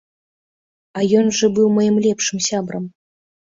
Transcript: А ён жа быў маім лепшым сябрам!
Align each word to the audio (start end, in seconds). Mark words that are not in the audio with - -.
А 0.99 1.03
ён 1.19 1.29
жа 1.41 1.47
быў 1.59 1.67
маім 1.77 2.01
лепшым 2.07 2.39
сябрам! 2.49 2.89